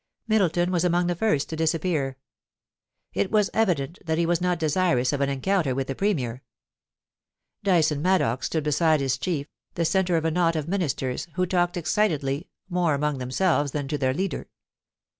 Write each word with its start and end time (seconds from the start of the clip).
Middleton 0.27 0.71
was 0.71 0.83
among 0.83 1.05
the 1.05 1.13
fint 1.15 1.41
to 1.47 1.55
disappear; 1.55 2.17
it 3.13 3.29
was 3.29 3.51
evident 3.53 3.99
that 4.03 4.17
he 4.17 4.25
was 4.25 4.41
not 4.41 4.57
desirous 4.57 5.13
of 5.13 5.21
an 5.21 5.29
encounter 5.29 5.75
with 5.75 5.85
the 5.85 5.93
Premier. 5.93 6.41
Dyson 7.63 8.01
Maddox 8.01 8.47
stood 8.47 8.63
beside 8.63 8.99
his 8.99 9.19
chief, 9.19 9.45
the 9.75 9.85
centre 9.85 10.17
of 10.17 10.25
a 10.25 10.31
knot 10.31 10.55
of 10.55 10.67
Ministers, 10.67 11.27
who 11.35 11.45
talked 11.45 11.77
ex 11.77 11.93
citedly, 11.93 12.47
more 12.67 12.95
among 12.95 13.19
themselves 13.19 13.73
than 13.73 13.87
to 13.89 13.97
their 13.99 14.11
leader. 14.15 14.49